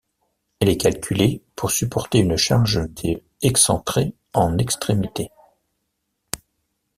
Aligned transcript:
Elle 0.59 0.69
est 0.69 0.77
calculée 0.81 1.43
pour 1.55 1.69
supporter 1.69 2.17
une 2.17 2.35
charge 2.35 2.81
de 3.03 3.21
excentrée 3.43 4.15
en 4.33 4.57
extrémités. 4.57 5.29